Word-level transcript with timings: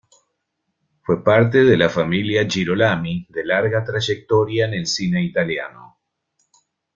Fue 1.03 1.23
parte 1.23 1.59
de 1.63 1.77
la 1.77 1.87
familia 1.87 2.47
Girolami, 2.49 3.27
de 3.29 3.45
larga 3.45 3.83
trayectoria 3.83 4.65
en 4.65 4.73
el 4.73 4.87
cine 4.87 5.21
italiano. 5.23 5.99